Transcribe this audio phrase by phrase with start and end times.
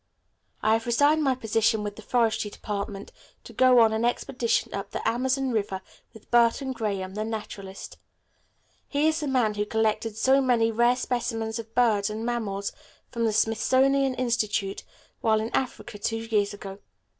[0.63, 3.11] I have resigned my position with the Forestry Department
[3.43, 7.97] to go on an expedition up the Amazon River with Burton Graham, the naturalist.
[8.87, 12.71] He is the man who collected so many rare specimens of birds and mammals
[13.11, 14.81] for the Smithsonian Institute
[15.21, 16.79] while in Africa, two years ago.